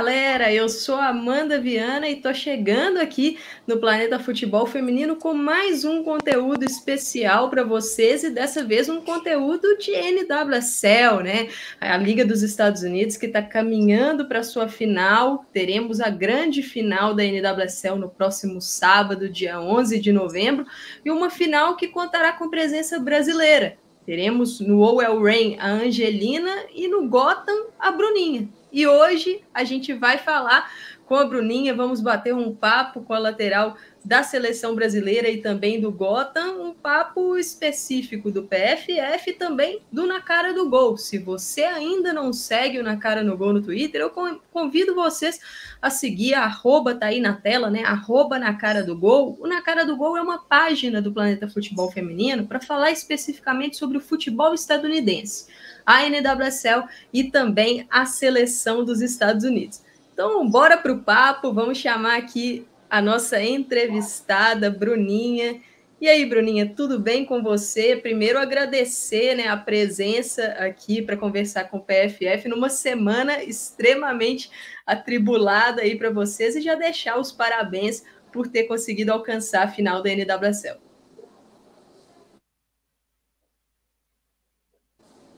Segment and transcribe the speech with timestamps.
[0.00, 5.84] galera, eu sou Amanda Viana e tô chegando aqui no Planeta Futebol Feminino com mais
[5.84, 11.48] um conteúdo especial para vocês e dessa vez um conteúdo de NWSL, né?
[11.78, 15.44] A Liga dos Estados Unidos que está caminhando para sua final.
[15.52, 20.64] Teremos a grande final da NWSL no próximo sábado, dia 11 de novembro,
[21.04, 23.76] e uma final que contará com presença brasileira.
[24.06, 28.48] Teremos no Owell Rain a Angelina e no Gotham a Bruninha.
[28.72, 30.70] E hoje a gente vai falar
[31.10, 35.80] com a Bruninha, vamos bater um papo com a lateral da seleção brasileira e também
[35.80, 40.96] do Gotham, um papo específico do PFF e também do Na Cara do Gol.
[40.96, 44.12] Se você ainda não segue o Na Cara no Gol no Twitter, eu
[44.52, 45.40] convido vocês
[45.82, 47.82] a seguir, arroba tá aí na tela, né?
[47.82, 49.36] Arroba Na Cara do Gol.
[49.40, 53.76] O Na Cara do Gol é uma página do Planeta Futebol Feminino para falar especificamente
[53.76, 55.48] sobre o futebol estadunidense
[55.90, 59.82] a NWSL e também a seleção dos Estados Unidos.
[60.12, 65.60] Então, bora para o papo, vamos chamar aqui a nossa entrevistada, Bruninha.
[66.00, 67.96] E aí, Bruninha, tudo bem com você?
[67.96, 74.48] Primeiro, agradecer né, a presença aqui para conversar com o PFF numa semana extremamente
[74.86, 80.02] atribulada aí para vocês e já deixar os parabéns por ter conseguido alcançar a final
[80.02, 80.89] da NWSL.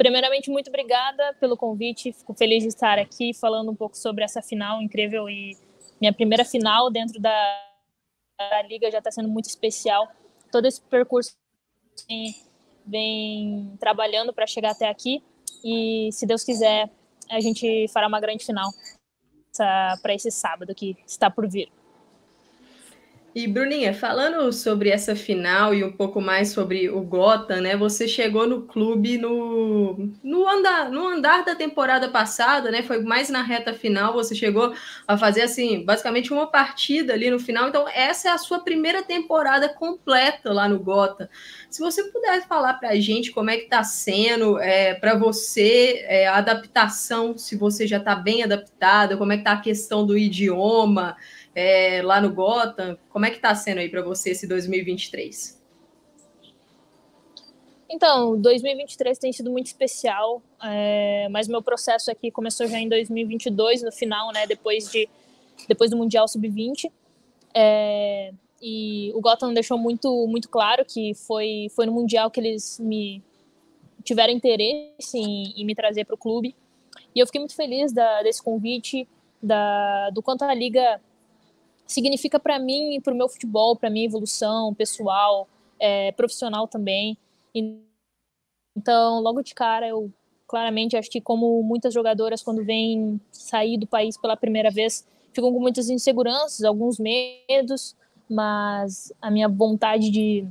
[0.02, 2.12] Primeiramente, muito obrigada pelo convite.
[2.12, 5.56] Fico feliz de estar aqui falando um pouco sobre essa final incrível e
[6.00, 7.70] minha primeira final dentro da,
[8.36, 10.10] da liga já está sendo muito especial.
[10.50, 11.36] Todo esse percurso
[12.08, 12.34] vem,
[12.84, 15.22] vem trabalhando para chegar até aqui
[15.64, 16.90] e, se Deus quiser,
[17.30, 18.72] a gente fará uma grande final
[19.56, 21.70] para esse sábado que está por vir.
[23.34, 27.74] E Bruninha, falando sobre essa final e um pouco mais sobre o Gotham, né?
[27.74, 32.82] Você chegou no clube no, no, andar, no andar da temporada passada, né?
[32.82, 34.74] Foi mais na reta final, você chegou
[35.08, 37.70] a fazer assim, basicamente uma partida ali no final.
[37.70, 41.26] Então, essa é a sua primeira temporada completa lá no Gotham.
[41.70, 46.04] Se você pudesse falar para a gente como é que está sendo é, para você
[46.06, 50.04] é, a adaptação, se você já está bem adaptada, como é que está a questão
[50.04, 51.16] do idioma
[51.54, 52.96] é, lá no Gotham.
[53.10, 55.60] Como é que está sendo aí para você esse 2023?
[57.88, 63.82] Então, 2023 tem sido muito especial, é, mas meu processo aqui começou já em 2022,
[63.82, 65.06] no final, né, depois, de,
[65.68, 66.90] depois do Mundial Sub-20.
[67.54, 72.78] É, e o Gotham deixou muito, muito claro que foi, foi no Mundial que eles
[72.78, 73.22] me
[74.02, 76.56] tiveram interesse em, em me trazer para o clube.
[77.14, 79.06] E eu fiquei muito feliz da, desse convite,
[79.42, 80.98] da, do quanto a liga
[81.92, 85.48] significa para mim e para o meu futebol, para minha evolução pessoal,
[85.78, 87.16] é, profissional também.
[88.76, 90.10] Então, logo de cara, eu
[90.46, 95.52] claramente acho que como muitas jogadoras quando vêm sair do país pela primeira vez, ficam
[95.52, 97.96] com muitas inseguranças, alguns medos,
[98.28, 100.46] mas a minha vontade de,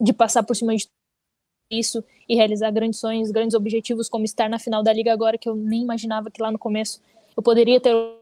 [0.00, 0.86] de passar por cima de
[1.70, 5.48] isso e realizar grandes sonhos, grandes objetivos, como estar na final da liga agora, que
[5.48, 7.00] eu nem imaginava que lá no começo
[7.36, 8.16] eu poderia ter a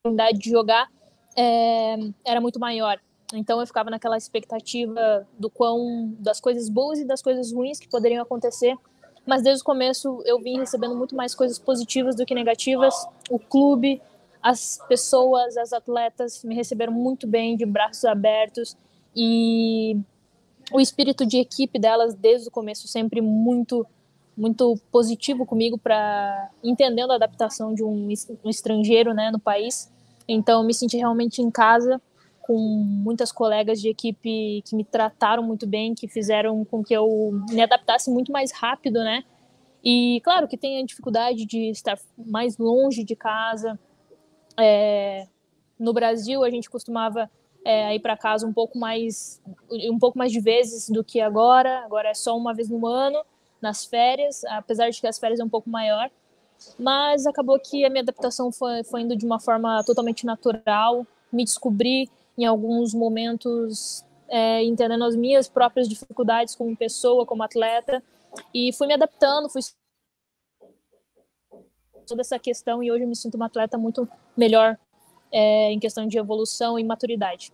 [0.00, 0.90] oportunidade de jogar,
[1.38, 2.98] é, era muito maior.
[3.32, 7.88] Então eu ficava naquela expectativa do quão das coisas boas e das coisas ruins que
[7.88, 8.74] poderiam acontecer.
[9.24, 12.94] Mas desde o começo eu vim recebendo muito mais coisas positivas do que negativas.
[13.30, 14.02] O clube,
[14.42, 18.76] as pessoas, as atletas me receberam muito bem, de braços abertos
[19.14, 19.96] e
[20.72, 23.86] o espírito de equipe delas desde o começo sempre muito
[24.36, 28.08] muito positivo comigo para entendendo a adaptação de um,
[28.44, 29.90] um estrangeiro, né, no país.
[30.28, 32.00] Então, me senti realmente em casa,
[32.42, 37.32] com muitas colegas de equipe que me trataram muito bem, que fizeram com que eu
[37.50, 39.24] me adaptasse muito mais rápido, né?
[39.82, 43.78] E, claro, que tem a dificuldade de estar mais longe de casa.
[44.58, 45.26] É,
[45.78, 47.30] no Brasil, a gente costumava
[47.64, 51.80] é, ir para casa um pouco mais um pouco mais de vezes do que agora.
[51.84, 53.22] Agora é só uma vez no ano,
[53.60, 56.10] nas férias, apesar de que as férias é um pouco maior.
[56.78, 61.44] Mas acabou que a minha adaptação foi, foi indo de uma forma totalmente natural, me
[61.44, 68.02] descobri em alguns momentos é, entendendo as minhas próprias dificuldades como pessoa, como atleta,
[68.52, 69.62] e fui me adaptando, fui
[72.06, 74.78] toda essa questão e hoje eu me sinto uma atleta muito melhor
[75.30, 77.52] é, em questão de evolução e maturidade.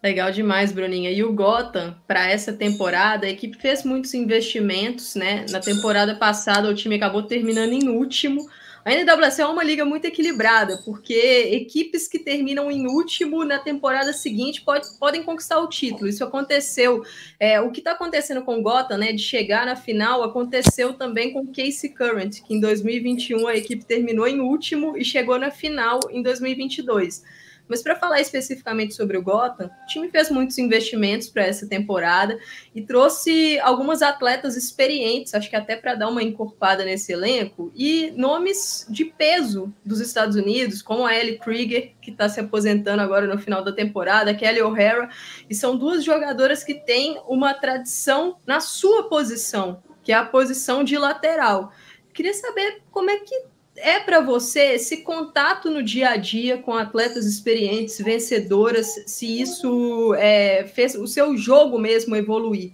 [0.00, 1.10] Legal demais, Bruninha.
[1.10, 5.44] E o Gotham, para essa temporada, a equipe fez muitos investimentos, né?
[5.50, 8.48] Na temporada passada, o time acabou terminando em último.
[8.84, 11.12] A NWSL é uma liga muito equilibrada, porque
[11.52, 16.08] equipes que terminam em último na temporada seguinte pode, podem conquistar o título.
[16.08, 17.02] Isso aconteceu.
[17.38, 21.32] É, o que está acontecendo com o Gotham, né, de chegar na final, aconteceu também
[21.32, 25.50] com o Casey Current, que em 2021 a equipe terminou em último e chegou na
[25.50, 27.24] final em 2022.
[27.68, 32.38] Mas para falar especificamente sobre o Gotham, o time fez muitos investimentos para essa temporada
[32.74, 38.12] e trouxe algumas atletas experientes, acho que até para dar uma encorpada nesse elenco, e
[38.16, 43.26] nomes de peso dos Estados Unidos, como a Ellie Krieger, que está se aposentando agora
[43.26, 45.10] no final da temporada, a Kelly O'Hara,
[45.48, 50.82] e são duas jogadoras que têm uma tradição na sua posição, que é a posição
[50.82, 51.72] de lateral.
[52.14, 53.44] Queria saber como é que
[53.80, 60.14] é para você esse contato no dia a dia com atletas experientes, vencedoras, se isso
[60.14, 62.72] é, fez o seu jogo mesmo evoluir?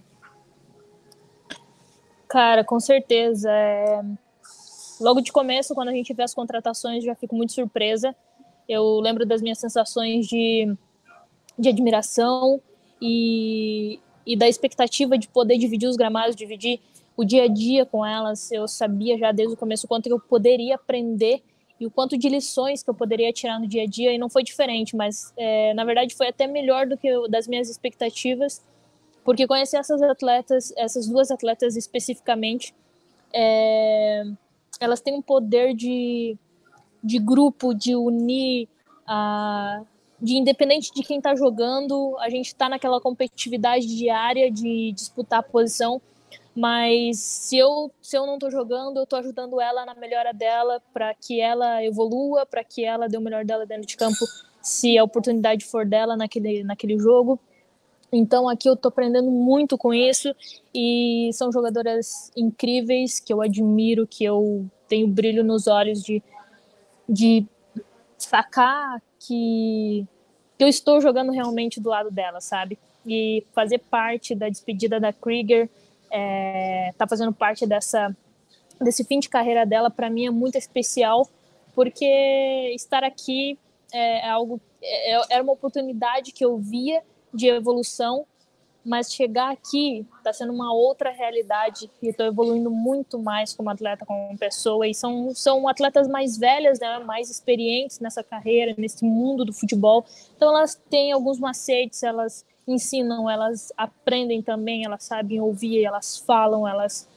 [2.27, 3.49] Cara, com certeza.
[3.51, 4.01] É...
[4.99, 8.15] Logo de começo, quando a gente vê as contratações, já fico muito surpresa.
[8.67, 10.75] Eu lembro das minhas sensações de,
[11.57, 12.61] de admiração
[13.01, 16.79] e, e da expectativa de poder dividir os gramados, dividir
[17.17, 20.19] o dia a dia com elas, eu sabia já desde o começo o quanto eu
[20.19, 21.41] poderia aprender
[21.79, 24.29] e o quanto de lições que eu poderia tirar no dia a dia, e não
[24.29, 28.61] foi diferente, mas é, na verdade foi até melhor do que eu, das minhas expectativas,
[29.23, 32.73] porque conhecer essas atletas, essas duas atletas especificamente,
[33.33, 34.23] é,
[34.79, 36.37] elas têm um poder de,
[37.03, 38.69] de grupo, de unir,
[39.05, 39.81] a,
[40.21, 45.43] de independente de quem está jogando, a gente está naquela competitividade diária de disputar a
[45.43, 46.01] posição
[46.55, 50.81] mas se eu se eu não estou jogando, eu estou ajudando ela na melhora dela
[50.93, 54.25] para que ela evolua, para que ela dê o melhor dela dentro de campo,
[54.61, 57.37] se a oportunidade for dela naquele naquele jogo.
[58.11, 60.33] Então aqui eu estou aprendendo muito com isso
[60.73, 66.23] e são jogadoras incríveis que eu admiro, que eu tenho brilho nos olhos de
[67.07, 67.45] de
[68.17, 70.05] sacar que,
[70.57, 72.79] que eu estou jogando realmente do lado dela, sabe?
[73.05, 75.69] E fazer parte da despedida da Krieger
[76.11, 78.15] é, tá fazendo parte dessa
[78.81, 81.27] desse fim de carreira dela para mim é muito especial
[81.73, 83.57] porque estar aqui
[83.93, 87.01] é, é algo é, era uma oportunidade que eu via
[87.33, 88.25] de evolução
[88.85, 94.05] mas chegar aqui está sendo uma outra realidade e estou evoluindo muito mais como atleta,
[94.05, 94.87] como pessoa.
[94.87, 100.05] E são, são atletas mais velhas, né, mais experientes nessa carreira, nesse mundo do futebol.
[100.37, 106.67] Então elas têm alguns macetes, elas ensinam, elas aprendem também, elas sabem ouvir, elas falam,
[106.67, 107.07] elas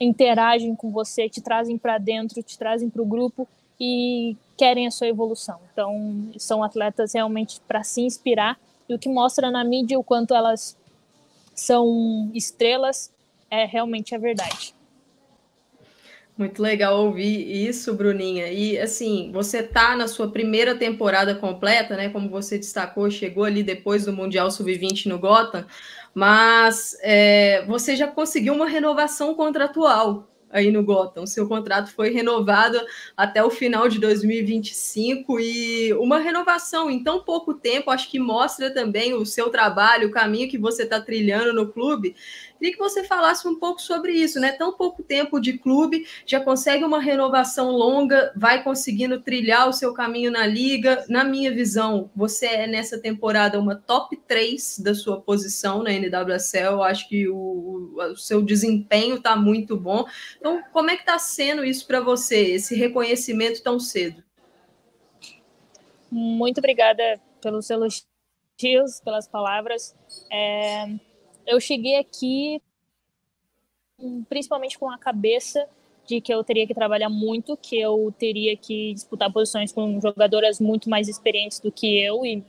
[0.00, 3.48] interagem com você, te trazem para dentro, te trazem para o grupo
[3.80, 5.58] e querem a sua evolução.
[5.72, 8.58] Então, são atletas realmente para se inspirar
[8.88, 10.76] e o que mostra na mídia o quanto elas
[11.54, 13.10] são estrelas
[13.50, 14.75] é realmente a verdade.
[16.36, 18.48] Muito legal ouvir isso, Bruninha.
[18.52, 22.10] E assim, você tá na sua primeira temporada completa, né?
[22.10, 25.64] Como você destacou, chegou ali depois do Mundial Sub-20 no Gotham,
[26.14, 31.26] mas é, você já conseguiu uma renovação contratual aí no Gotham.
[31.26, 32.78] Seu contrato foi renovado
[33.16, 38.72] até o final de 2025 e uma renovação em tão pouco tempo, acho que mostra
[38.72, 42.14] também o seu trabalho, o caminho que você está trilhando no clube.
[42.58, 44.52] Queria que você falasse um pouco sobre isso, né?
[44.52, 49.92] Tão pouco tempo de clube, já consegue uma renovação longa, vai conseguindo trilhar o seu
[49.92, 51.04] caminho na liga.
[51.08, 56.72] Na minha visão, você é nessa temporada uma top 3 da sua posição na NWSL.
[56.72, 60.06] Eu acho que o, o seu desempenho está muito bom.
[60.38, 64.24] Então, como é que está sendo isso para você, esse reconhecimento tão cedo?
[66.10, 69.94] Muito obrigada pelos elogios, pelas palavras.
[70.30, 70.86] É,
[71.46, 72.60] eu cheguei aqui
[74.28, 75.66] principalmente com a cabeça
[76.06, 80.60] de que eu teria que trabalhar muito, que eu teria que disputar posições com jogadoras
[80.60, 82.44] muito mais experientes do que eu e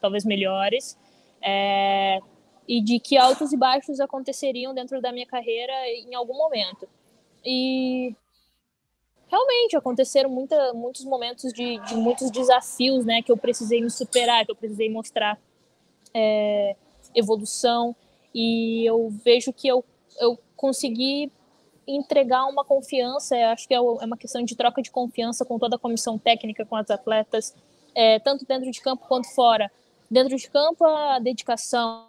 [0.00, 0.98] talvez melhores,
[1.42, 2.20] é,
[2.66, 6.88] e de que altos e baixos aconteceriam dentro da minha carreira em algum momento.
[7.44, 8.14] E
[9.28, 14.44] realmente aconteceram muita, muitos momentos de, de, muitos desafios, né, que eu precisei me superar,
[14.44, 15.38] que eu precisei mostrar
[16.14, 16.76] é,
[17.14, 17.94] evolução
[18.34, 19.84] e eu vejo que eu,
[20.20, 21.30] eu consegui
[21.86, 25.76] entregar uma confiança, acho que é, é uma questão de troca de confiança com toda
[25.76, 27.54] a comissão técnica, com as atletas,
[27.94, 29.70] é, tanto dentro de campo quanto fora.
[30.10, 32.06] Dentro de campo, a dedicação,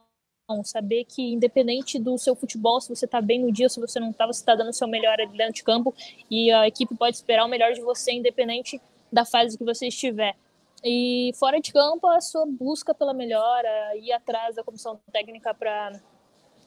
[0.64, 4.12] saber que independente do seu futebol, se você está bem no dia, se você não
[4.12, 5.94] está, você está dando o seu melhor ali dentro de campo
[6.30, 8.80] e a equipe pode esperar o melhor de você, independente
[9.12, 10.36] da fase que você estiver.
[10.84, 15.94] E fora de campo, a sua busca pela melhora, ir atrás da comissão técnica para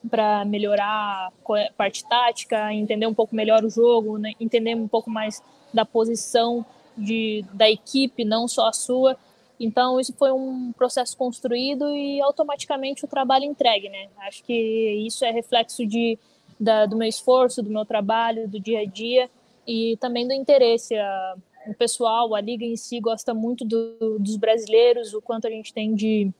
[0.09, 1.31] para melhorar a
[1.75, 4.33] parte tática, entender um pouco melhor o jogo, né?
[4.39, 5.41] entender um pouco mais
[5.73, 6.65] da posição
[6.97, 9.17] de, da equipe, não só a sua.
[9.59, 14.07] Então, isso foi um processo construído e automaticamente o trabalho entregue, né?
[14.19, 16.17] Acho que isso é reflexo de,
[16.59, 19.29] da, do meu esforço, do meu trabalho, do dia a dia
[19.67, 20.95] e também do interesse.
[20.95, 21.35] A,
[21.67, 25.73] o pessoal, a liga em si gosta muito do, dos brasileiros, o quanto a gente
[25.73, 26.31] tem de,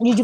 [0.00, 0.14] de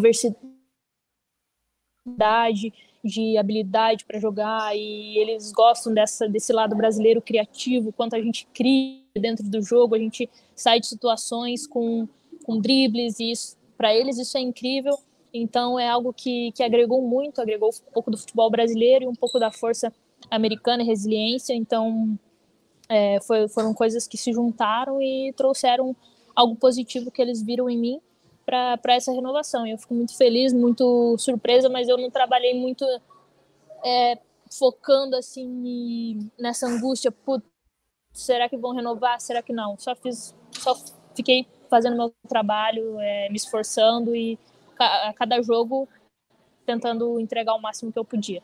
[2.05, 2.73] diversidade,
[3.05, 8.47] de habilidade para jogar e eles gostam dessa, desse lado brasileiro criativo, quanto a gente
[8.55, 12.09] cria dentro do jogo, a gente sai de situações com
[12.43, 13.33] com dribles, e
[13.77, 14.99] para eles isso é incrível.
[15.33, 19.15] Então é algo que, que agregou muito, agregou um pouco do futebol brasileiro e um
[19.15, 19.93] pouco da força
[20.29, 21.55] americana e resiliência.
[21.55, 22.19] Então
[22.89, 25.95] é, foi, foram coisas que se juntaram e trouxeram
[26.35, 28.01] algo positivo que eles viram em mim
[28.53, 29.67] para essa renovação.
[29.67, 32.85] Eu fico muito feliz, muito surpresa, mas eu não trabalhei muito
[33.85, 34.19] é,
[34.59, 37.47] focando assim nessa angústia, putz,
[38.13, 39.21] será que vão renovar?
[39.21, 39.79] Será que não?
[39.79, 40.75] Só fiz, só
[41.17, 44.39] fiquei fazendo meu trabalho, é, me esforçando e
[44.79, 45.89] a cada jogo
[46.67, 48.43] tentando entregar o máximo que eu podia.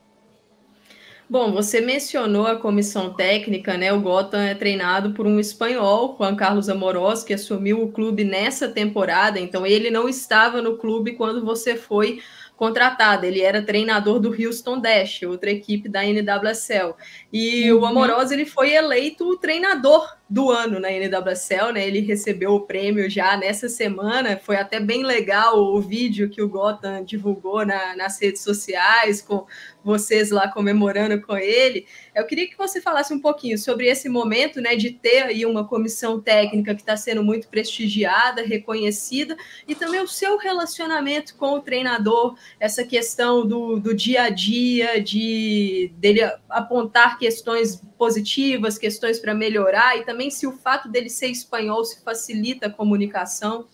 [1.30, 3.92] Bom, você mencionou a comissão técnica, né?
[3.92, 8.66] O Gotham é treinado por um espanhol, Juan Carlos Amorós, que assumiu o clube nessa
[8.66, 12.22] temporada, então ele não estava no clube quando você foi
[12.56, 13.26] contratada.
[13.26, 16.94] Ele era treinador do Houston Dash, outra equipe da NWSL.
[17.30, 17.80] E uhum.
[17.80, 21.86] o Amoroso ele foi eleito o treinador do ano na NWSL, né?
[21.86, 24.36] Ele recebeu o prêmio já nessa semana.
[24.36, 29.46] Foi até bem legal o vídeo que o Gotham divulgou na, nas redes sociais com
[29.82, 31.86] vocês lá comemorando com ele.
[32.14, 35.66] Eu queria que você falasse um pouquinho sobre esse momento, né, de ter aí uma
[35.66, 39.34] comissão técnica que está sendo muito prestigiada, reconhecida,
[39.66, 45.00] e também o seu relacionamento com o treinador, essa questão do, do dia a dia,
[45.00, 46.20] de dele
[46.50, 52.02] apontar questões positivas, questões para melhorar, e também se o fato dele ser espanhol se
[52.02, 53.66] facilita a comunicação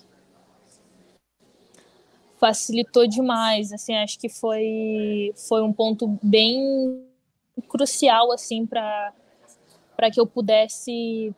[2.45, 7.03] facilitou demais, assim, acho que foi foi um ponto bem
[7.69, 9.15] crucial assim para
[10.13, 11.35] que eu pudesse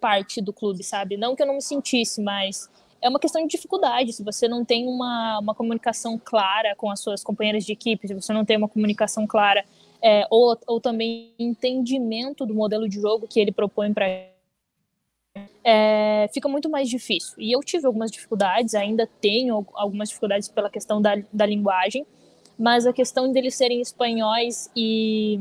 [0.00, 1.16] parte do clube, sabe?
[1.16, 2.70] Não que eu não me sentisse, mas
[3.00, 4.12] é uma questão de dificuldade.
[4.12, 8.14] Se você não tem uma, uma comunicação clara com as suas companheiras de equipe, se
[8.14, 9.64] você não tem uma comunicação clara
[10.06, 14.06] é, ou, ou também entendimento do modelo de jogo que ele propõe para
[15.64, 17.34] é, fica muito mais difícil.
[17.38, 22.06] E eu tive algumas dificuldades, ainda tenho algumas dificuldades pela questão da, da linguagem,
[22.56, 25.40] mas a questão deles serem espanhóis e,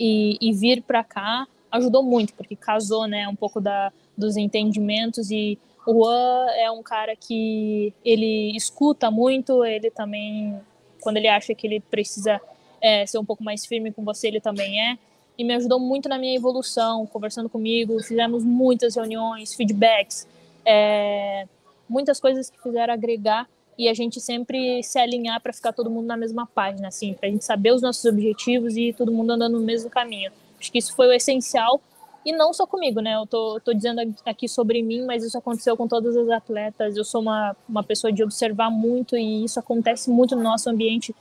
[0.00, 5.30] e, e vir para cá ajudou muito, porque casou né, um pouco da, dos entendimentos
[5.30, 10.58] e o Juan é um cara que ele escuta muito, ele também,
[11.02, 12.40] quando ele acha que ele precisa
[12.86, 14.96] é, ser um pouco mais firme com você, ele também é
[15.36, 20.26] e me ajudou muito na minha evolução, conversando comigo, fizemos muitas reuniões, feedbacks,
[20.64, 21.48] é,
[21.88, 26.06] muitas coisas que fizeram agregar e a gente sempre se alinhar para ficar todo mundo
[26.06, 29.58] na mesma página, assim, para a gente saber os nossos objetivos e todo mundo andando
[29.58, 30.30] no mesmo caminho.
[30.58, 31.80] Acho que isso foi o essencial
[32.24, 33.16] e não só comigo, né?
[33.16, 36.96] Eu tô, tô dizendo aqui sobre mim, mas isso aconteceu com todas as atletas.
[36.96, 41.14] Eu sou uma, uma pessoa de observar muito e isso acontece muito no nosso ambiente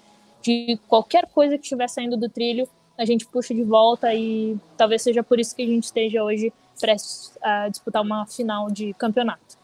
[0.46, 5.02] de qualquer coisa que estiver saindo do trilho, a gente puxa de volta e talvez
[5.02, 9.58] seja por isso que a gente esteja hoje prestes a disputar uma final de campeonato.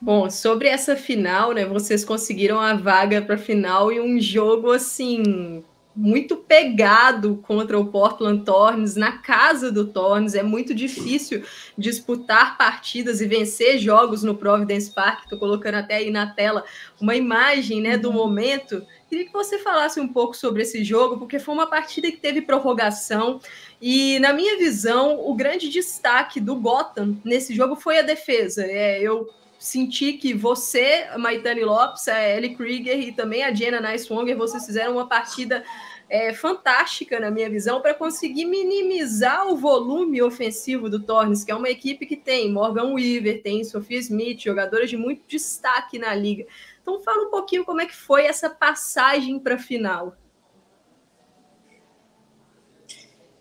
[0.00, 1.64] Bom, sobre essa final, né?
[1.64, 5.62] Vocês conseguiram a vaga para a final e um jogo assim
[5.98, 10.34] muito pegado contra o Portland Thorns na casa do Thorns.
[10.34, 11.42] É muito difícil
[11.76, 15.24] disputar partidas e vencer jogos no Providence Park.
[15.24, 16.64] Estou colocando até aí na tela
[17.00, 18.14] uma imagem, né, do uhum.
[18.14, 22.18] momento Queria que você falasse um pouco sobre esse jogo, porque foi uma partida que
[22.18, 23.40] teve prorrogação.
[23.80, 28.66] E, na minha visão, o grande destaque do Gotham nesse jogo foi a defesa.
[28.66, 29.26] É, eu
[29.58, 34.92] senti que você, Maitane Lopes, a Ellie Krieger e também a Jenna Nicewonger, vocês fizeram
[34.92, 35.64] uma partida
[36.08, 41.54] é, fantástica, na minha visão, para conseguir minimizar o volume ofensivo do Torres, que é
[41.54, 46.46] uma equipe que tem Morgan Weaver, tem Sofia Smith, jogadoras de muito destaque na liga.
[46.80, 50.16] Então fala um pouquinho como é que foi essa passagem para a final.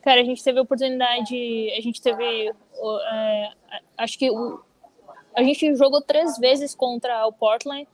[0.02, 1.36] Cara, a gente teve a oportunidade,
[1.78, 3.50] a gente teve, é,
[3.98, 4.62] acho que o,
[5.36, 7.88] a gente jogou três vezes contra o Portland.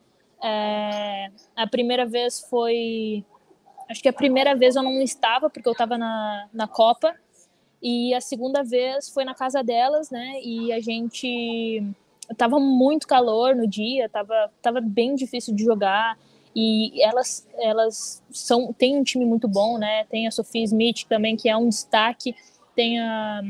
[0.44, 3.26] É, a primeira vez foi,
[3.94, 7.16] acho que a primeira vez eu não estava porque eu estava na, na Copa
[7.82, 10.42] e a segunda vez foi na casa delas, né?
[10.44, 11.84] E a gente
[12.36, 16.18] tava muito calor no dia, tava, tava bem difícil de jogar.
[16.56, 20.06] e elas elas são tem um time muito bom, né?
[20.06, 22.36] Tem a Sophie Smith também que é um destaque,
[22.76, 23.42] tem a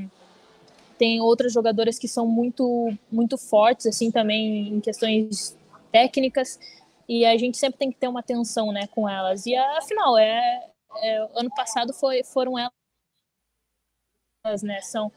[0.98, 5.58] tem outras jogadoras que são muito muito fortes assim também em questões
[5.92, 6.60] técnicas
[7.08, 10.70] e a gente sempre tem que ter uma atenção né com elas e afinal é,
[10.98, 12.54] é ano passado foi foram
[14.46, 15.12] elas né são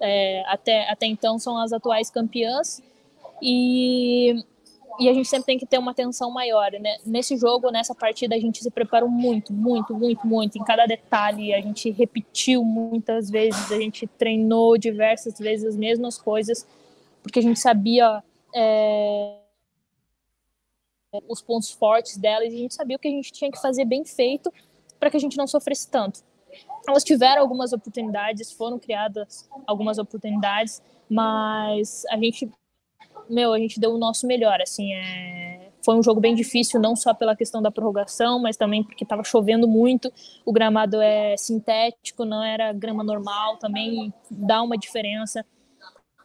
[0.00, 2.82] é, até até então são as atuais campeãs
[3.40, 4.44] e
[4.98, 6.96] e a gente sempre tem que ter uma atenção maior, né?
[7.04, 11.54] Nesse jogo, nessa partida, a gente se preparou muito, muito, muito, muito, em cada detalhe.
[11.54, 16.66] A gente repetiu muitas vezes, a gente treinou diversas vezes as mesmas coisas,
[17.22, 18.22] porque a gente sabia
[18.54, 19.36] é,
[21.28, 23.84] os pontos fortes delas e a gente sabia o que a gente tinha que fazer
[23.84, 24.52] bem feito
[24.98, 26.20] para que a gente não sofresse tanto.
[26.86, 32.50] Elas tiveram algumas oportunidades, foram criadas algumas oportunidades, mas a gente
[33.28, 35.70] meu, a gente deu o nosso melhor, assim, é...
[35.84, 39.22] foi um jogo bem difícil, não só pela questão da prorrogação, mas também porque estava
[39.24, 40.12] chovendo muito,
[40.44, 45.44] o gramado é sintético, não era grama normal, também dá uma diferença.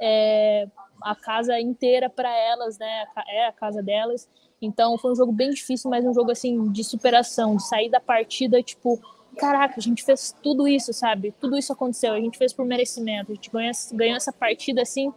[0.01, 0.67] É...
[1.01, 4.27] a casa inteira para elas, né, é a casa delas,
[4.61, 7.99] então foi um jogo bem difícil, mas um jogo, assim, de superação, de sair da
[7.99, 8.99] partida, tipo,
[9.37, 11.33] caraca, a gente fez tudo isso, sabe?
[11.39, 15.13] Tudo isso aconteceu, a gente fez por merecimento, a gente ganhou, ganhou essa partida, assim,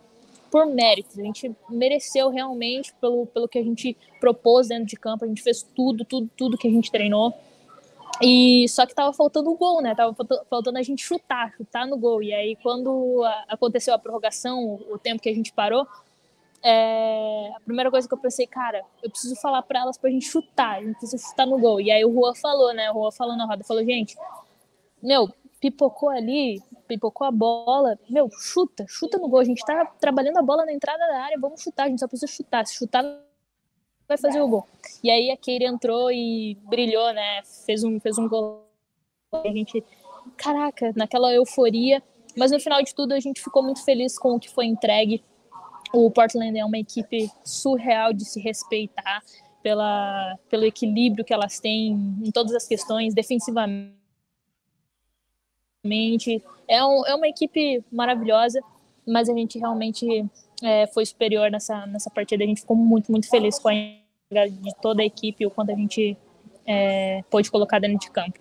[0.50, 1.18] por méritos.
[1.18, 5.25] A gente mereceu realmente pelo, pelo que a gente propôs dentro de campo.
[5.25, 7.32] A gente fez tudo, tudo, tudo que a gente treinou.
[8.20, 9.94] E só que tava faltando o gol, né?
[9.94, 10.14] Tava
[10.50, 12.23] faltando a gente chutar, chutar no gol.
[12.23, 15.87] E aí, quando aconteceu a prorrogação, o tempo que a gente parou,
[16.62, 17.50] é...
[17.56, 20.78] a primeira coisa que eu pensei, cara, eu preciso falar para elas pra gente chutar,
[20.78, 21.80] a gente precisa chutar no gol.
[21.80, 22.90] E aí o Rua falou, né?
[22.90, 24.16] O Rua falou na roda, falou, gente,
[25.02, 25.28] meu,
[25.60, 29.40] pipocou ali, pipocou a bola, meu, chuta, chuta no gol.
[29.40, 32.08] A gente tá trabalhando a bola na entrada da área, vamos chutar, a gente só
[32.08, 32.66] precisa chutar.
[32.66, 33.04] Se chutar,
[34.08, 34.66] vai fazer o gol.
[35.02, 37.42] E aí a Keira entrou e brilhou, né?
[37.64, 38.66] Fez um, fez um gol.
[39.32, 39.84] A gente,
[40.36, 42.02] caraca, naquela euforia.
[42.36, 45.22] Mas no final de tudo, a gente ficou muito feliz com o que foi entregue.
[45.92, 49.23] O Portland é uma equipe surreal de se respeitar
[49.62, 51.92] pela, pelo equilíbrio que elas têm
[52.23, 54.00] em todas as questões, defensivamente
[56.68, 58.61] é, um, é uma equipe maravilhosa,
[59.06, 60.25] mas a gente realmente
[60.62, 62.45] é, foi superior nessa, nessa partida.
[62.45, 63.73] A gente ficou muito, muito feliz com a
[64.32, 66.17] de toda a equipe, o quanto a gente
[66.64, 68.38] é, pôde colocar dentro de campo.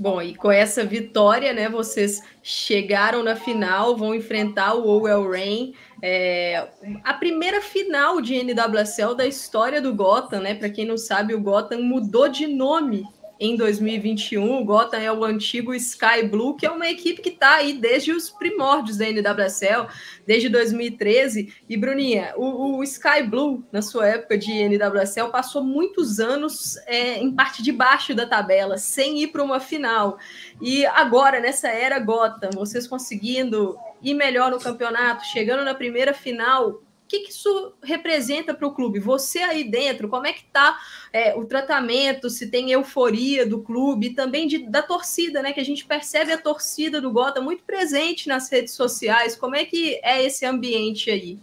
[0.00, 5.74] Bom, e com essa vitória, né, vocês chegaram na final, vão enfrentar o Owell Rain,
[6.02, 6.68] é,
[7.04, 10.54] a primeira final de NWSL da história do Gotham, né?
[10.54, 13.06] Para quem não sabe, o Gotham mudou de nome
[13.40, 14.60] em 2021.
[14.60, 18.12] O Gotham é o antigo Sky Blue, que é uma equipe que está aí desde
[18.12, 19.88] os primórdios da NWSL,
[20.26, 21.54] desde 2013.
[21.66, 27.18] E, Bruninha, o, o Sky Blue, na sua época de NWSL, passou muitos anos é,
[27.18, 30.18] em parte de baixo da tabela, sem ir para uma final.
[30.60, 36.82] E agora, nessa era Gotham, vocês conseguindo ir melhor no campeonato, chegando na primeira final,
[37.10, 39.00] que, que isso representa para o clube?
[39.00, 40.78] Você aí dentro, como é que está
[41.12, 45.52] é, o tratamento, se tem euforia do clube, também de, da torcida, né?
[45.52, 49.34] Que a gente percebe a torcida do Gota muito presente nas redes sociais.
[49.34, 51.40] Como é que é esse ambiente aí?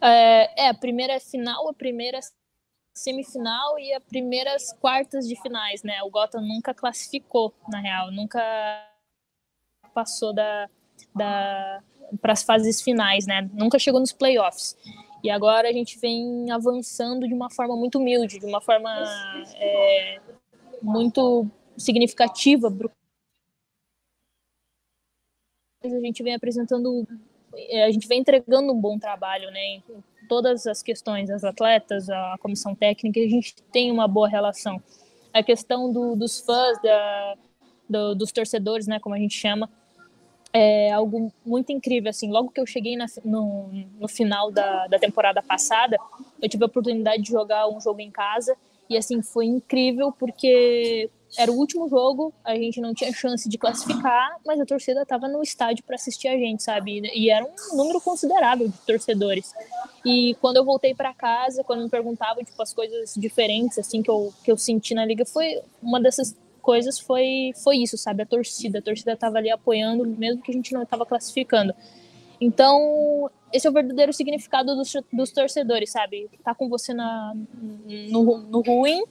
[0.00, 2.20] É, é a primeira final, a primeira
[2.94, 6.02] semifinal e as primeiras quartas de finais, né?
[6.02, 8.40] O Gota nunca classificou, na real, nunca
[9.92, 10.70] passou da,
[11.14, 11.82] da,
[12.20, 13.48] para as fases finais, né?
[13.52, 14.76] Nunca chegou nos playoffs.
[15.22, 18.90] E agora a gente vem avançando de uma forma muito humilde, de uma forma
[19.54, 20.20] é,
[20.82, 22.74] muito significativa.
[25.84, 27.06] A gente vem apresentando,
[27.54, 29.76] é, a gente vem entregando um bom trabalho, né?
[29.76, 29.82] Em
[30.28, 34.82] todas as questões, as atletas, a comissão técnica, a gente tem uma boa relação.
[35.32, 37.36] A questão do, dos fãs, da,
[37.88, 38.98] do, dos torcedores, né?
[38.98, 39.70] Como a gente chama,
[40.52, 44.98] é algo muito incrível, assim, logo que eu cheguei na, no, no final da, da
[44.98, 45.96] temporada passada,
[46.40, 48.54] eu tive a oportunidade de jogar um jogo em casa,
[48.88, 53.56] e assim, foi incrível, porque era o último jogo, a gente não tinha chance de
[53.56, 57.00] classificar, mas a torcida estava no estádio para assistir a gente, sabe?
[57.14, 59.54] E era um número considerável de torcedores.
[60.04, 64.10] E quando eu voltei para casa, quando me perguntavam tipo as coisas diferentes assim que
[64.10, 68.22] eu que eu senti na liga, foi uma dessas coisas foi, foi isso, sabe?
[68.22, 68.78] A torcida.
[68.78, 71.74] A torcida estava ali apoiando, mesmo que a gente não estava classificando.
[72.40, 76.30] Então, esse é o verdadeiro significado dos, dos torcedores, sabe?
[76.42, 77.34] Tá com você na,
[78.10, 79.04] no, no ruim,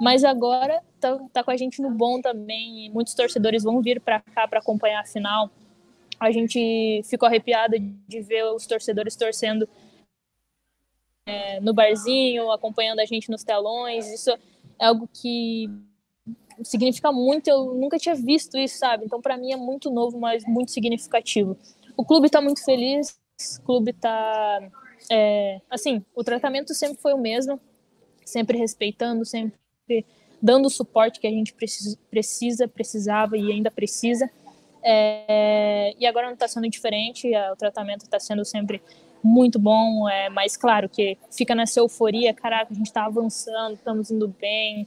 [0.00, 2.90] mas agora tá, tá com a gente no bom também.
[2.90, 5.50] muitos torcedores vão vir para cá para acompanhar a final.
[6.18, 9.68] A gente ficou arrepiada de ver os torcedores torcendo
[11.26, 14.10] é, no barzinho, acompanhando a gente nos telões.
[14.10, 14.30] Isso
[14.78, 15.68] é algo que
[16.62, 17.48] significa muito.
[17.48, 19.04] Eu nunca tinha visto isso, sabe?
[19.04, 21.56] Então, para mim é muito novo, mas muito significativo.
[21.96, 23.16] O clube está muito feliz.
[23.58, 24.60] O clube está,
[25.10, 27.60] é, assim, o tratamento sempre foi o mesmo,
[28.24, 29.56] sempre respeitando, sempre
[30.40, 34.30] dando o suporte que a gente precisa, precisa precisava e ainda precisa.
[34.84, 38.82] É, e agora não está sendo diferente, o tratamento está sendo sempre
[39.22, 44.10] muito bom, é, mas claro que fica nessa euforia, caraca, a gente está avançando, estamos
[44.10, 44.84] indo bem,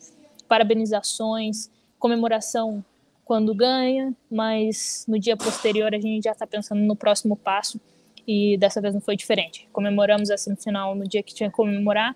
[0.47, 2.83] parabenizações, comemoração
[3.23, 7.79] quando ganha, mas no dia posterior a gente já está pensando no próximo passo
[8.27, 9.67] e dessa vez não foi diferente.
[9.73, 12.15] Comemoramos a semifinal no dia que tinha que comemorar,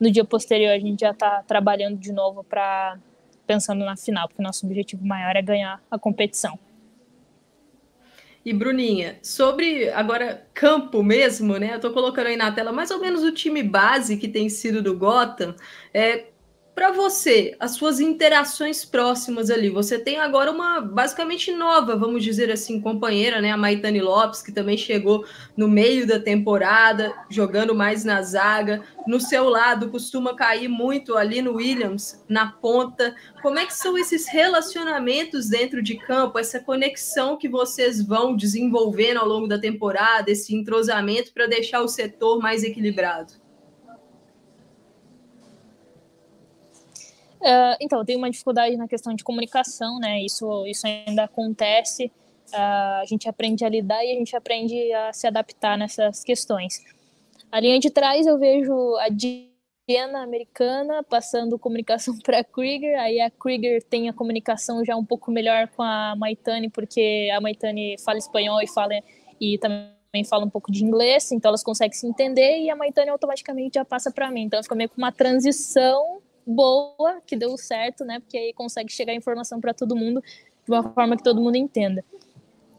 [0.00, 2.98] no dia posterior a gente já está trabalhando de novo para
[3.46, 6.58] pensando na final, porque nosso objetivo maior é ganhar a competição.
[8.44, 11.74] E Bruninha, sobre agora campo mesmo, né?
[11.74, 14.82] Eu tô colocando aí na tela mais ou menos o time base que tem sido
[14.82, 15.54] do Gotham.
[15.92, 16.26] É,
[16.78, 22.52] para você, as suas interações próximas ali, você tem agora uma basicamente nova, vamos dizer
[22.52, 23.50] assim, companheira, né?
[23.50, 28.80] A Maitane Lopes, que também chegou no meio da temporada, jogando mais na zaga.
[29.08, 33.12] No seu lado, costuma cair muito ali no Williams, na ponta.
[33.42, 39.18] Como é que são esses relacionamentos dentro de campo, essa conexão que vocês vão desenvolvendo
[39.18, 43.47] ao longo da temporada, esse entrosamento para deixar o setor mais equilibrado?
[47.40, 50.20] Uh, então, tem uma dificuldade na questão de comunicação, né?
[50.22, 52.10] Isso, isso ainda acontece.
[52.52, 56.82] Uh, a gente aprende a lidar e a gente aprende a se adaptar nessas questões.
[57.50, 63.20] A linha de trás eu vejo a Diana americana passando comunicação para a Krieger, aí
[63.20, 67.96] a Krieger tem a comunicação já um pouco melhor com a Maitane, porque a Maitane
[68.04, 68.94] fala espanhol e fala
[69.40, 73.10] e também fala um pouco de inglês, então elas conseguem se entender e a Maitane
[73.10, 74.42] automaticamente já passa para mim.
[74.42, 78.20] Então fica meio que uma transição boa, que deu certo, né?
[78.20, 80.22] Porque aí consegue chegar a informação para todo mundo
[80.64, 82.04] de uma forma que todo mundo entenda.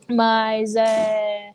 [0.09, 1.53] Mas é,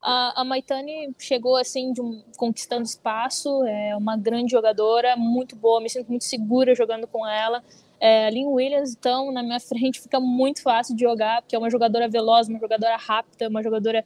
[0.00, 5.90] a, a Maitane chegou assim, um, conquistando espaço, é uma grande jogadora, muito boa, me
[5.90, 7.62] sinto muito segura jogando com ela.
[7.98, 11.58] É, a Lynn Williams, então, na minha frente fica muito fácil de jogar, porque é
[11.58, 14.04] uma jogadora veloz, uma jogadora rápida, uma jogadora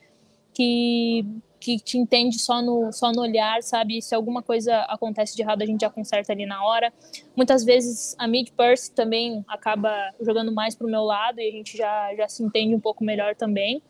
[0.52, 1.24] que
[1.64, 4.02] que te entende só no, só no olhar, sabe?
[4.02, 6.92] Se alguma coisa acontece de errado, a gente já conserta ali na hora.
[7.34, 11.74] Muitas vezes a mid purse também acaba jogando mais pro meu lado e a gente
[11.74, 13.82] já, já se entende um pouco melhor também.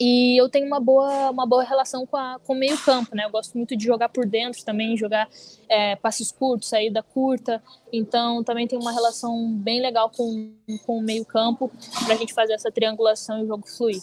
[0.00, 3.24] E eu tenho uma boa, uma boa relação com, a, com o meio campo, né?
[3.24, 5.28] Eu gosto muito de jogar por dentro também, jogar
[5.68, 7.62] é, passes curtos, saída curta.
[7.92, 10.52] Então, também tem uma relação bem legal com,
[10.84, 11.70] com o meio campo
[12.04, 14.02] para a gente fazer essa triangulação e o jogo fluir.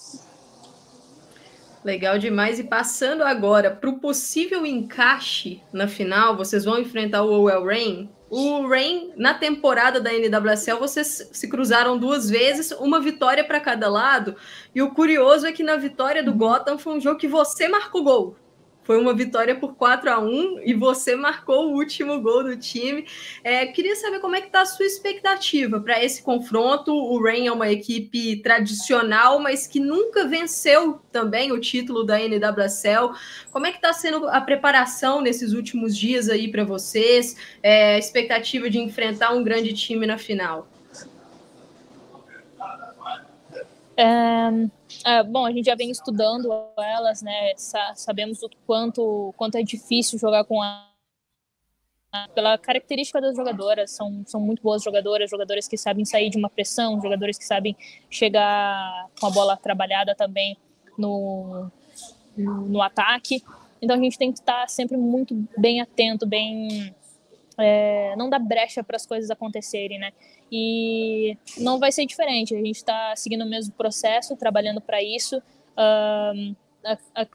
[1.88, 2.60] Legal demais.
[2.60, 8.10] E passando agora para o possível encaixe na final, vocês vão enfrentar o Owell Rain.
[8.30, 13.88] O Rain, na temporada da NWSL, vocês se cruzaram duas vezes, uma vitória para cada
[13.88, 14.36] lado.
[14.76, 18.04] E o curioso é que na vitória do Gotham foi um jogo que você marcou
[18.04, 18.36] gol.
[18.88, 23.06] Foi uma vitória por 4 a 1 e você marcou o último gol do time.
[23.43, 26.93] É, queria saber como é que está a sua expectativa para esse confronto.
[26.93, 33.12] O Rain é uma equipe tradicional, mas que nunca venceu também o título da NWSL.
[33.52, 37.36] Como é que está sendo a preparação nesses últimos dias aí para vocês?
[37.62, 40.65] É, expectativa de enfrentar um grande time na final?
[43.97, 44.69] É,
[45.05, 47.53] é, bom, a gente já vem estudando elas, né?
[47.55, 50.88] Sa sabemos o quanto, quanto é difícil jogar com a
[52.33, 56.49] pela característica das jogadoras, são, são muito boas jogadoras, jogadoras que sabem sair de uma
[56.49, 57.75] pressão, jogadores que sabem
[58.10, 60.57] chegar com a bola trabalhada também
[60.97, 61.69] no,
[62.36, 63.43] no, no ataque.
[63.81, 66.95] Então a gente tem que estar sempre muito bem atento, bem
[67.57, 70.12] é, não dar brecha para as coisas acontecerem, né?
[70.51, 72.55] E não vai ser diferente.
[72.55, 75.41] A gente está seguindo o mesmo processo, trabalhando para isso.
[75.77, 76.55] Um,
[76.86, 77.27] a, a,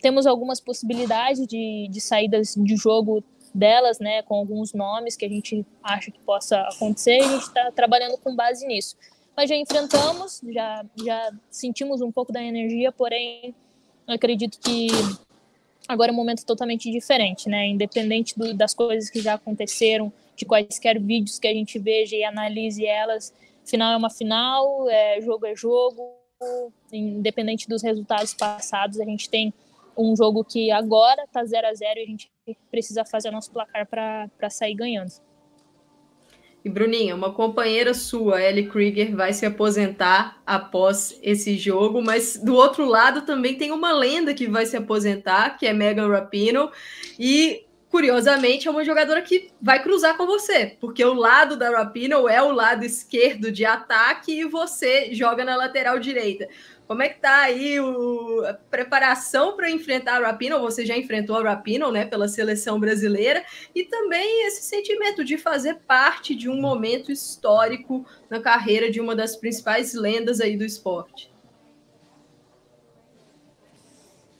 [0.00, 3.22] temos algumas possibilidades de, de saídas de jogo
[3.54, 7.42] delas, né, com alguns nomes que a gente acha que possa acontecer, e a gente
[7.42, 8.96] está trabalhando com base nisso.
[9.36, 13.54] Mas já enfrentamos, já, já sentimos um pouco da energia, porém,
[14.06, 14.88] acredito que
[15.88, 20.46] agora é um momento totalmente diferente, né, independente do, das coisas que já aconteceram, de
[20.46, 23.34] quaisquer vídeos que a gente veja e analise elas.
[23.64, 26.12] Final é uma final, é, jogo é jogo,
[26.92, 29.52] independente dos resultados passados, a gente tem
[29.96, 32.30] um jogo que agora está 0 a 0 e a gente
[32.70, 35.10] precisa fazer o nosso placar para sair ganhando.
[36.64, 42.54] E Bruninha, uma companheira sua, Ellie Krieger, vai se aposentar após esse jogo, mas do
[42.54, 46.70] outro lado também tem uma lenda que vai se aposentar, que é Megan Rapinoe,
[47.18, 52.30] e curiosamente, é uma jogadora que vai cruzar com você, porque o lado da Rapinoe
[52.30, 56.48] é o lado esquerdo de ataque e você joga na lateral direita.
[56.86, 60.60] Como é que tá aí o, a preparação para enfrentar a Rapinoe?
[60.60, 65.80] Você já enfrentou a Rapinoe, né, pela seleção brasileira, e também esse sentimento de fazer
[65.86, 71.30] parte de um momento histórico na carreira de uma das principais lendas aí do esporte.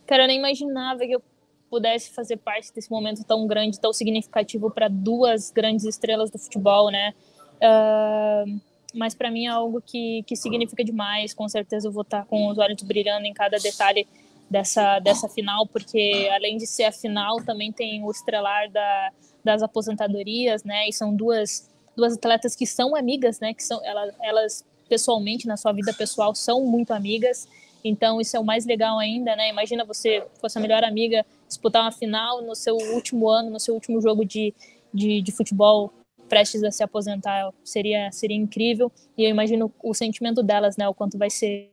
[0.07, 1.23] Cara, eu nem imaginava que eu
[1.71, 6.91] pudesse fazer parte desse momento tão grande, tão significativo para duas grandes estrelas do futebol,
[6.91, 7.15] né?
[7.57, 8.61] Uh,
[8.95, 11.35] mas para mim é algo que, que significa demais.
[11.35, 14.07] Com certeza eu vou estar com os olhos brilhando em cada detalhe
[14.51, 19.13] dessa, dessa final, porque além de ser a final, também tem o estrelar da,
[19.45, 20.89] das aposentadorias, né?
[20.89, 23.53] E são duas, duas atletas que são amigas, né?
[23.53, 27.47] Que são elas, elas pessoalmente na sua vida pessoal são muito amigas.
[27.85, 29.51] Então isso é o mais legal ainda, né?
[29.51, 33.75] Imagina você com sua melhor amiga disputar uma final no seu último ano, no seu
[33.75, 34.55] último jogo de,
[34.93, 35.93] de, de futebol
[36.29, 38.93] prestes a se aposentar seria seria incrível.
[39.17, 40.87] E eu imagino o sentimento delas né?
[40.89, 41.73] O quanto vai ser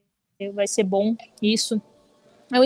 [0.53, 1.81] vai ser bom isso.
[2.51, 2.63] Eu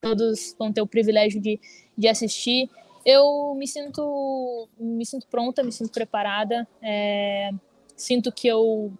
[0.00, 1.60] todos vão ter o privilégio de,
[1.96, 2.70] de assistir.
[3.04, 6.66] Eu me sinto me sinto pronta me sinto preparada.
[6.80, 7.50] É,
[7.96, 8.92] sinto que eu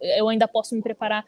[0.00, 1.24] eu ainda posso me preparar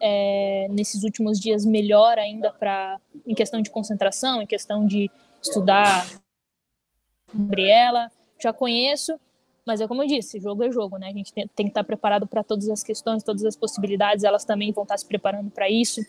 [0.00, 5.10] é, nesses últimos dias melhor ainda para em questão de concentração, em questão de
[5.42, 6.06] estudar
[7.32, 8.10] Gabriela,
[8.42, 9.18] já conheço,
[9.66, 11.08] mas é como eu disse, jogo é jogo, né?
[11.08, 14.44] A gente tem, tem que estar preparado para todas as questões, todas as possibilidades, elas
[14.44, 16.04] também vão estar se preparando para isso.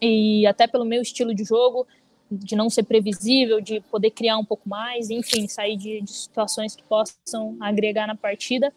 [0.00, 1.86] E até pelo meu estilo de jogo,
[2.30, 6.76] de não ser previsível, de poder criar um pouco mais, enfim, sair de, de situações
[6.76, 8.72] que possam agregar na partida.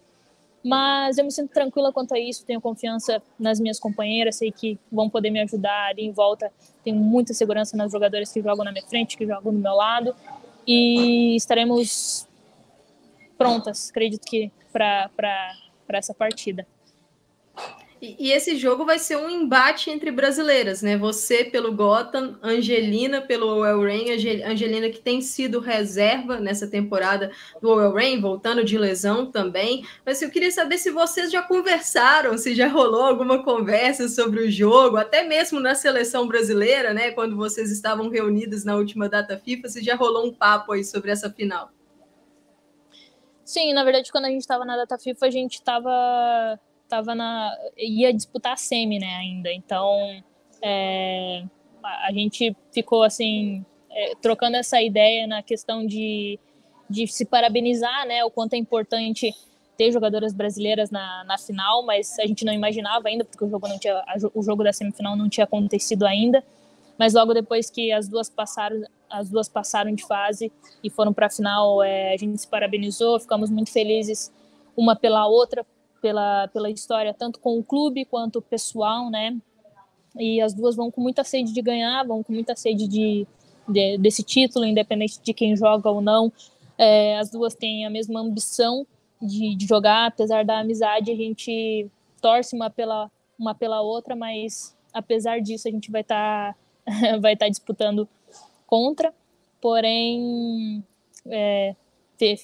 [0.64, 4.78] Mas eu me sinto tranquila quanto a isso, tenho confiança nas minhas companheiras, sei que
[4.92, 6.52] vão poder me ajudar ali em volta.
[6.84, 10.14] Tenho muita segurança nas jogadoras que jogam na minha frente, que jogam do meu lado.
[10.68, 12.28] E estaremos
[13.38, 15.10] prontas, acredito que, para
[15.94, 16.68] essa partida.
[18.02, 20.98] E, e, esse jogo vai ser um embate entre brasileiras, né?
[20.98, 24.10] Você pelo Gotham, Angelina pelo El Rain,
[24.46, 27.30] Angelina que tem sido reserva nessa temporada
[27.62, 29.86] do El Rain, voltando de lesão também.
[30.06, 34.52] Mas eu queria saber se vocês já conversaram, se já rolou alguma conversa sobre o
[34.52, 37.12] jogo, até mesmo na seleção brasileira, né?
[37.12, 41.12] Quando vocês estavam reunidas na última data FIFA, se já rolou um papo aí sobre
[41.12, 41.70] essa final.
[43.44, 47.56] Sim, na verdade, quando a gente estava na data FIFA, a gente estava tava na
[47.78, 49.54] ia disputar a semi, né, ainda.
[49.54, 50.22] Então,
[50.62, 51.44] é,
[51.84, 56.40] a gente ficou assim é, trocando essa ideia na questão de,
[56.90, 59.34] de se parabenizar, né, o quanto é importante
[59.78, 63.66] ter jogadoras brasileiras na, na final, mas a gente não imaginava ainda porque o jogo
[63.66, 66.44] não tinha o jogo da semifinal não tinha acontecido ainda.
[66.98, 70.52] Mas logo depois que as duas passaram, as duas passaram de fase
[70.84, 74.34] e foram para a final, é, a gente se parabenizou, ficamos muito felizes
[74.76, 75.66] uma pela outra
[76.02, 79.38] pela, pela história, tanto com o clube quanto pessoal, né?
[80.18, 83.28] E as duas vão com muita sede de ganhar, vão com muita sede de,
[83.68, 86.32] de desse título, independente de quem joga ou não.
[86.78, 88.86] É, as duas têm a mesma ambição
[89.22, 91.88] de, de, jogar, apesar da amizade, a gente
[92.22, 97.36] torce uma pela, uma pela outra, mas apesar disso, a gente vai estar tá, vai
[97.36, 98.08] tá disputando
[98.66, 99.14] contra.
[99.62, 100.84] Porém,
[101.28, 101.76] é,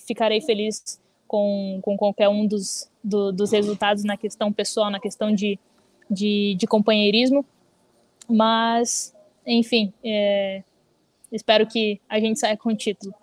[0.06, 5.34] ficarei feliz com, com qualquer um dos, do, dos resultados na questão pessoal, na questão
[5.34, 5.60] de,
[6.10, 7.46] de, de companheirismo.
[8.30, 10.64] Mas, enfim, é,
[11.32, 13.14] espero que a gente saia com o título.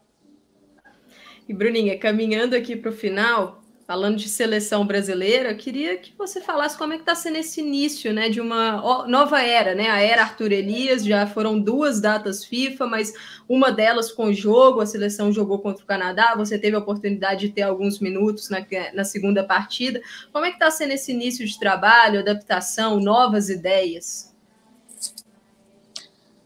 [1.48, 6.78] E Bruninha, caminhando aqui para o final, falando de seleção brasileira, queria que você falasse
[6.78, 9.90] como é que está sendo esse início, né, de uma nova era, né?
[9.90, 13.12] A era Arthur Elias, já foram duas datas FIFA, mas
[13.48, 17.48] uma delas com o jogo, a seleção jogou contra o Canadá, você teve a oportunidade
[17.48, 18.64] de ter alguns minutos na,
[18.94, 20.00] na segunda partida.
[20.32, 24.32] Como é que está sendo esse início de trabalho, adaptação, novas ideias?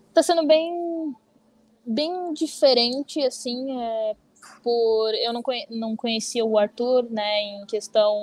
[0.09, 1.15] Está sendo bem
[1.87, 4.17] bem diferente, assim, é,
[4.67, 8.21] por eu não, conhe, não conhecia o Arthur, né, em questão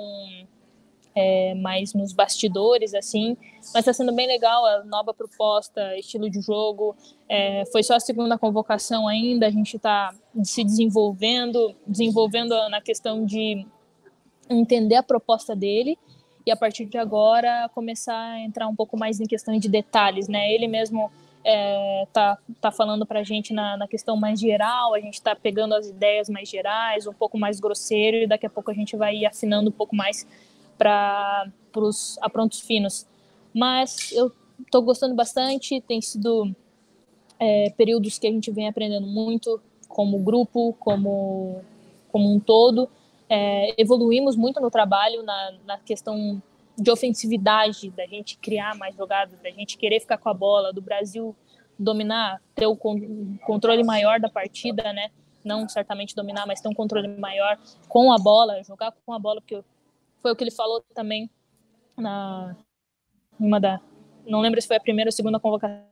[1.14, 3.34] é, mais nos bastidores, assim,
[3.72, 6.94] mas está sendo bem legal a nova proposta, estilo de jogo.
[7.26, 13.24] É, foi só a segunda convocação ainda, a gente está se desenvolvendo, desenvolvendo na questão
[13.24, 13.66] de
[14.50, 15.98] entender a proposta dele
[16.44, 20.28] e a partir de agora começar a entrar um pouco mais em questão de detalhes,
[20.28, 20.52] né?
[20.52, 21.10] Ele mesmo
[21.44, 25.36] é, tá, tá falando para a gente na, na questão mais geral, a gente está
[25.36, 28.96] pegando as ideias mais gerais, um pouco mais grosseiro, e daqui a pouco a gente
[28.96, 30.26] vai afinando um pouco mais
[30.78, 33.06] para os aprontos finos.
[33.52, 36.54] Mas eu estou gostando bastante, tem sido
[37.38, 41.60] é, períodos que a gente vem aprendendo muito como grupo, como,
[42.10, 42.88] como um todo.
[43.28, 46.42] É, evoluímos muito no trabalho, na, na questão
[46.76, 50.82] de ofensividade, da gente criar mais jogadas, da gente querer ficar com a bola, do
[50.82, 51.34] Brasil
[51.78, 55.10] dominar, ter o controle maior da partida, né?
[55.44, 57.58] Não certamente dominar, mas ter um controle maior
[57.88, 59.62] com a bola, jogar com a bola, porque
[60.22, 61.30] foi o que ele falou também
[61.96, 62.56] na
[63.38, 63.80] uma da,
[64.26, 65.84] não lembro se foi a primeira ou a segunda convocação.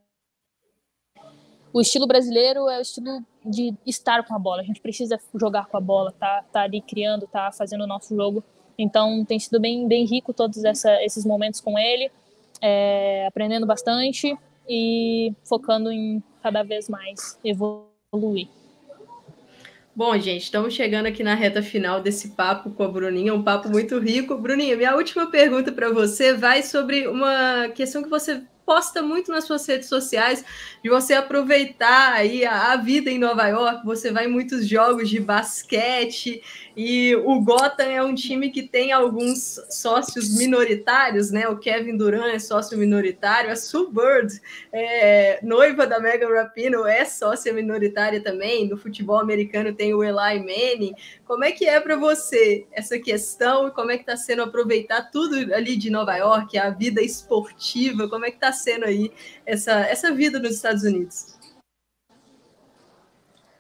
[1.73, 4.61] O estilo brasileiro é o estilo de estar com a bola.
[4.61, 8.14] A gente precisa jogar com a bola, tá, tá ali criando, tá fazendo o nosso
[8.14, 8.45] jogo.
[8.79, 12.11] Então tem sido bem, bem rico todos essa, esses momentos com ele,
[12.61, 14.37] é, aprendendo bastante
[14.69, 18.49] e focando em cada vez mais evoluir.
[19.95, 23.69] Bom, gente, estamos chegando aqui na reta final desse papo com a Bruninha, um papo
[23.69, 24.39] muito rico.
[24.39, 29.44] Bruninha, minha última pergunta para você vai sobre uma questão que você posta muito nas
[29.44, 30.44] suas redes sociais
[30.83, 33.85] de você aproveitar aí a, a, vida em Nova York.
[33.85, 36.42] Você vai em muitos jogos de basquete
[36.77, 41.48] e o Gotham é um time que tem alguns sócios minoritários, né?
[41.48, 44.40] O Kevin Durant é sócio minoritário, a Sue Bird,
[44.72, 48.68] é, noiva da Megan Rapinoe, é sócia minoritária também.
[48.68, 50.94] No futebol americano tem o Eli Manning.
[51.25, 55.11] Como é que é para você essa questão e como é que está sendo aproveitar
[55.11, 58.09] tudo ali de Nova York, a vida esportiva?
[58.09, 59.12] Como é que está sendo aí
[59.47, 61.38] essa, essa vida nos Estados Unidos?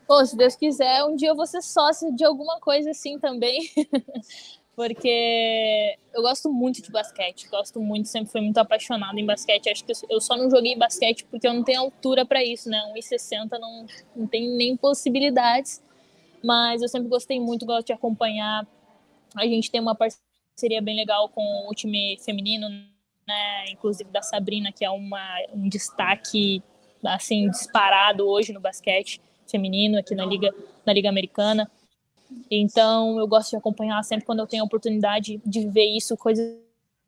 [0.06, 3.70] Pô, se Deus quiser, um dia eu vou ser sócia de alguma coisa assim também.
[4.74, 9.68] Porque eu gosto muito de basquete, gosto muito, sempre fui muito apaixonada em basquete.
[9.68, 12.80] Acho que eu só não joguei basquete porque eu não tenho altura para isso, né?
[12.96, 15.82] 1,60 não, não tem nem possibilidades.
[16.42, 18.66] Mas eu sempre gostei muito, gosto de acompanhar.
[19.36, 22.66] A gente tem uma parceria bem legal com o time feminino,
[23.32, 23.70] né?
[23.70, 26.62] Inclusive da Sabrina, que é uma, um destaque
[27.02, 30.54] assim disparado hoje no basquete feminino aqui na liga
[30.86, 31.70] na liga americana.
[32.50, 36.56] Então eu gosto de acompanhar sempre quando eu tenho a oportunidade de ver isso, coisas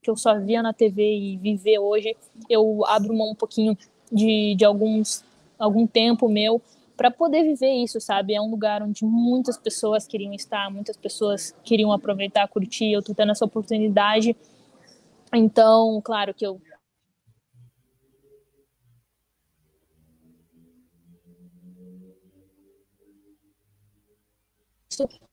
[0.02, 2.14] que eu só via na TV e viver hoje,
[2.48, 3.76] eu abro mão um pouquinho
[4.12, 5.24] de, de alguns
[5.58, 6.60] algum tempo meu
[6.96, 8.34] para poder viver isso, sabe?
[8.34, 12.92] É um lugar onde muitas pessoas queriam estar, muitas pessoas queriam aproveitar, curtir.
[12.92, 14.36] Eu tô tendo essa oportunidade.
[15.34, 16.60] Então, claro que eu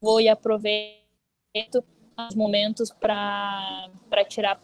[0.02, 1.84] vou e aproveito
[2.30, 3.90] os momentos para
[4.28, 4.60] tirar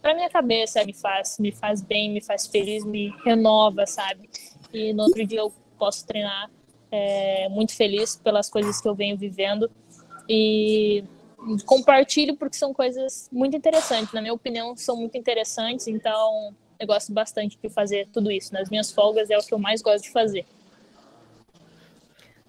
[0.00, 4.28] para minha cabeça, me faz, me faz bem, me faz feliz, me renova, sabe?
[4.72, 6.50] E no outro dia eu posso treinar
[6.90, 9.70] é, muito feliz pelas coisas que eu venho vivendo
[10.28, 11.04] e
[11.64, 17.12] compartilho porque são coisas muito interessantes, na minha opinião, são muito interessantes, então eu gosto
[17.12, 18.52] bastante de fazer tudo isso.
[18.52, 20.44] Nas minhas folgas é o que eu mais gosto de fazer.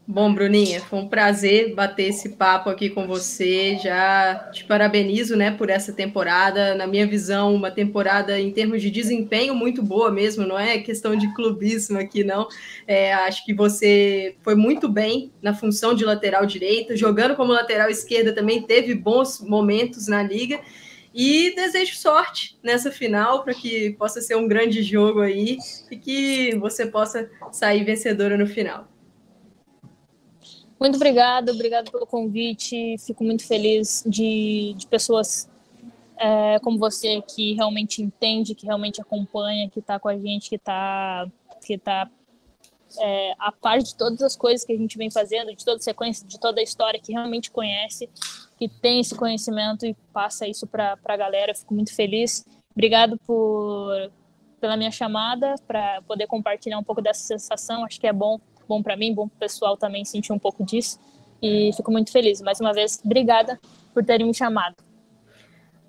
[0.08, 3.76] Bom, Bruninha, foi um prazer bater esse papo aqui com você.
[3.82, 6.76] Já te parabenizo, né, por essa temporada.
[6.76, 10.46] Na minha visão, uma temporada em termos de desempenho muito boa mesmo.
[10.46, 12.48] Não é questão de clubismo aqui, não.
[12.86, 17.90] É, acho que você foi muito bem na função de lateral direita, jogando como lateral
[17.90, 20.62] esquerda também teve bons momentos na liga.
[21.16, 25.58] E desejo sorte nessa final para que possa ser um grande jogo aí
[25.90, 28.95] e que você possa sair vencedora no final.
[30.80, 32.98] Muito obrigada, obrigado pelo convite.
[33.00, 35.50] Fico muito feliz de, de pessoas
[36.18, 40.56] é, como você que realmente entende, que realmente acompanha, que está com a gente, que
[40.56, 41.28] está
[41.66, 42.08] que tá,
[43.00, 45.82] é, a par de todas as coisas que a gente vem fazendo, de toda a
[45.82, 48.10] sequência, de toda a história, que realmente conhece,
[48.58, 51.56] que tem esse conhecimento e passa isso para a galera.
[51.56, 52.46] Fico muito feliz.
[52.72, 54.12] Obrigado por,
[54.62, 57.84] pela minha chamada, para poder compartilhar um pouco dessa sensação.
[57.84, 60.64] Acho que é bom bom para mim, bom para o pessoal também sentir um pouco
[60.64, 61.00] disso.
[61.42, 62.42] E fico muito feliz.
[62.42, 63.60] Mais uma vez, obrigada
[63.94, 64.76] por terem me chamado.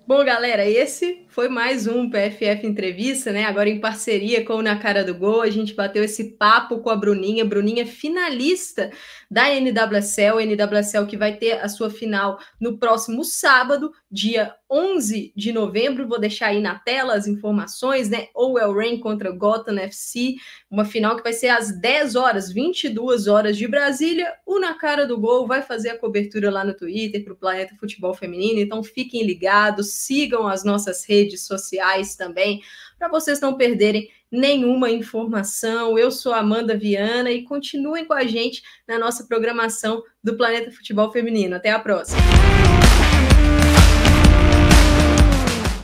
[0.05, 3.45] Bom, galera, esse foi mais um PFF Entrevista, né?
[3.45, 6.89] Agora em parceria com o Na Cara do Gol, a gente bateu esse papo com
[6.89, 7.45] a Bruninha.
[7.45, 8.89] Bruninha finalista
[9.29, 15.51] da NWSL, NWSL que vai ter a sua final no próximo sábado, dia 11 de
[15.51, 16.07] novembro.
[16.07, 18.27] Vou deixar aí na tela as informações, né?
[18.33, 20.35] Owell Rain contra Gotham FC,
[20.71, 24.33] uma final que vai ser às 10 horas, 22 horas de Brasília.
[24.45, 27.75] O Na Cara do Gol vai fazer a cobertura lá no Twitter para o Planeta
[27.79, 32.61] Futebol Feminino, então fiquem ligados, sigam as nossas redes sociais também,
[32.97, 35.97] para vocês não perderem nenhuma informação.
[35.97, 41.11] Eu sou Amanda Viana e continuem com a gente na nossa programação do Planeta Futebol
[41.11, 41.55] Feminino.
[41.55, 42.17] Até a próxima.